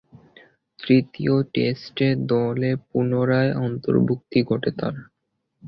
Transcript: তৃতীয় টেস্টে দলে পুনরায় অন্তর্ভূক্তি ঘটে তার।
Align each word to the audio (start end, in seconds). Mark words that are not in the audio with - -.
তৃতীয় 0.79 1.35
টেস্টে 1.53 2.07
দলে 2.25 2.71
পুনরায় 2.87 3.51
অন্তর্ভূক্তি 3.59 4.39
ঘটে 4.43 4.71
তার। 4.79 4.95